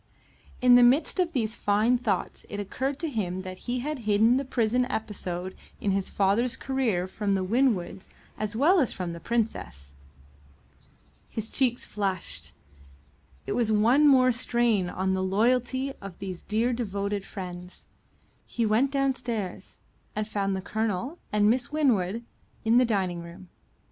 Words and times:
In 0.63 0.73
the 0.73 0.81
midst 0.81 1.19
of 1.19 1.31
these 1.31 1.53
fine 1.55 1.95
thoughts 1.99 2.43
it 2.49 2.59
occurred 2.59 2.97
to 3.01 3.07
him 3.07 3.41
that 3.41 3.59
he 3.69 3.81
had 3.81 3.99
hidden 3.99 4.37
the 4.37 4.43
prison 4.43 4.85
episode 4.85 5.53
in 5.79 5.91
his 5.91 6.09
father's 6.09 6.57
career 6.57 7.07
from 7.07 7.33
the 7.33 7.43
Winwoods 7.43 8.09
as 8.35 8.55
well 8.55 8.79
as 8.79 8.91
from 8.91 9.11
the 9.11 9.19
Princess. 9.19 9.93
His 11.29 11.51
cheeks 11.51 11.85
flushed; 11.85 12.51
it 13.45 13.51
was 13.51 13.71
one 13.71 14.07
more 14.07 14.31
strain 14.31 14.89
on 14.89 15.13
the 15.13 15.21
loyalty 15.21 15.93
of 16.01 16.17
these 16.17 16.41
dear 16.41 16.73
devoted 16.73 17.23
friends. 17.23 17.85
He 18.47 18.65
went 18.65 18.89
downstairs, 18.89 19.81
and 20.15 20.27
found 20.27 20.55
the 20.55 20.63
Colonel 20.63 21.19
and 21.31 21.47
Miss 21.47 21.71
Winwood 21.71 22.23
in 22.65 22.77
the 22.79 22.85
dining 22.85 23.21
room. 23.21 23.49